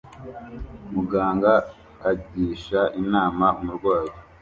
Muganga 0.93 1.53
agisha 2.11 2.81
inama 3.01 3.45
umurwayi 3.61 4.13